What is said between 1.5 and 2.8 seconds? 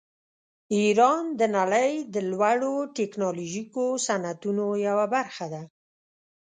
نړۍ د لوړو